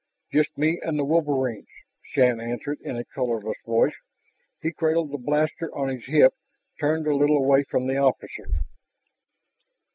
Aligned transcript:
"Just 0.33 0.57
me 0.57 0.79
and 0.81 0.97
the 0.97 1.05
wolverines," 1.05 1.67
Shann 2.01 2.39
answered 2.39 2.79
in 2.81 2.97
a 2.97 3.05
colorless 3.05 3.59
voice. 3.67 3.93
He 4.59 4.71
cradled 4.71 5.11
the 5.11 5.19
blaster 5.19 5.69
on 5.77 5.89
his 5.89 6.05
hip, 6.07 6.33
turned 6.79 7.05
a 7.05 7.15
little 7.15 7.37
away 7.37 7.61
from 7.69 7.85
the 7.85 7.97
officer. 7.97 8.49